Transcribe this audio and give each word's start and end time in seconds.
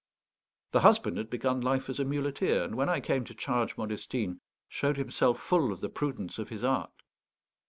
The 0.71 0.79
husband 0.79 1.19
had 1.19 1.29
begun 1.29 1.61
life 1.61 1.87
as 1.87 1.99
a 1.99 2.03
muleteer, 2.05 2.63
and 2.63 2.73
when 2.73 2.89
I 2.89 3.01
came 3.01 3.23
to 3.25 3.35
charge 3.35 3.77
Modestine 3.77 4.39
showed 4.67 4.97
himself 4.97 5.39
full 5.39 5.71
of 5.71 5.79
the 5.79 5.89
prudence 5.89 6.39
of 6.39 6.49
his 6.49 6.63
art. 6.63 6.89